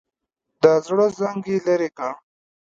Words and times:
د 0.61 0.63
زړه 0.85 1.05
زنګ 1.19 1.43
یې 1.51 1.57
لرې 1.65 1.89
کړ. 1.97 2.13